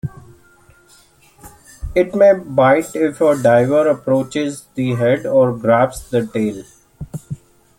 [1.93, 6.63] It may bite if a diver approaches the head or grabs the tail.